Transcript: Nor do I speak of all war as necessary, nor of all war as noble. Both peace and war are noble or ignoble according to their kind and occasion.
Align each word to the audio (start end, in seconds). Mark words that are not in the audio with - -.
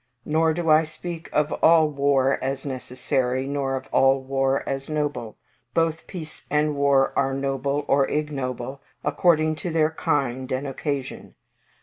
Nor 0.25 0.55
do 0.55 0.67
I 0.67 0.83
speak 0.83 1.29
of 1.31 1.51
all 1.61 1.87
war 1.87 2.39
as 2.43 2.65
necessary, 2.65 3.45
nor 3.45 3.75
of 3.75 3.85
all 3.91 4.19
war 4.23 4.67
as 4.67 4.89
noble. 4.89 5.37
Both 5.75 6.07
peace 6.07 6.43
and 6.49 6.75
war 6.75 7.13
are 7.15 7.35
noble 7.35 7.85
or 7.87 8.07
ignoble 8.07 8.81
according 9.03 9.57
to 9.57 9.69
their 9.69 9.91
kind 9.91 10.51
and 10.51 10.65
occasion. 10.65 11.35